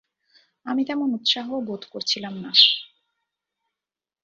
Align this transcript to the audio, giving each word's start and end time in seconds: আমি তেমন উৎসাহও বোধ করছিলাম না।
আমি 0.65 0.81
তেমন 0.85 1.09
উৎসাহও 1.13 1.57
বোধ 1.61 1.81
করছিলাম 1.91 2.33
না। 2.37 2.51